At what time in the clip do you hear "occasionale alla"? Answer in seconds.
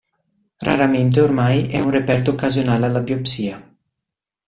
2.31-3.01